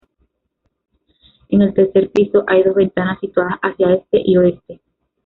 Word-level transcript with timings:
En 1.49 1.61
el 1.61 1.75
tercer 1.75 2.09
piso 2.09 2.43
hay 2.47 2.63
dos 2.63 2.73
ventanas 2.73 3.19
situadas 3.19 3.59
hacia 3.61 3.93
este 3.93 4.19
y 4.25 4.35
oeste. 4.35 4.81